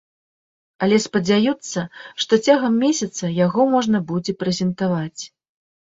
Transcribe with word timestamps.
Але 0.85 0.97
спадзяюцца, 1.05 1.83
што 2.25 2.33
цягам 2.47 2.81
месяца 2.85 3.33
яго 3.45 3.61
можна 3.75 3.97
будзе 4.11 4.37
прэзентаваць. 4.45 5.21